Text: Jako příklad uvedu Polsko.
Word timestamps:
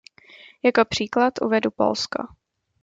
Jako 0.63 0.85
příklad 0.85 1.33
uvedu 1.41 1.71
Polsko. 1.71 2.23